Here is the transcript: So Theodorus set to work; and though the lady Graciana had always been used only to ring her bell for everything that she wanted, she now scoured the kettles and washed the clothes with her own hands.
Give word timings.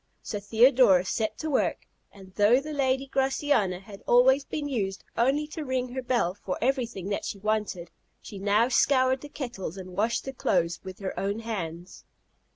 So 0.23 0.39
Theodorus 0.39 1.11
set 1.11 1.37
to 1.37 1.49
work; 1.51 1.85
and 2.11 2.33
though 2.33 2.59
the 2.59 2.73
lady 2.73 3.05
Graciana 3.07 3.79
had 3.79 4.01
always 4.07 4.43
been 4.43 4.67
used 4.67 5.03
only 5.15 5.45
to 5.49 5.63
ring 5.63 5.89
her 5.89 6.01
bell 6.01 6.33
for 6.33 6.57
everything 6.59 7.09
that 7.09 7.23
she 7.23 7.37
wanted, 7.37 7.91
she 8.19 8.39
now 8.39 8.67
scoured 8.67 9.21
the 9.21 9.29
kettles 9.29 9.77
and 9.77 9.91
washed 9.95 10.25
the 10.25 10.33
clothes 10.33 10.79
with 10.83 10.97
her 11.01 11.13
own 11.19 11.37
hands. 11.41 12.03